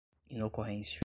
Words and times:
inocorrência 0.29 0.99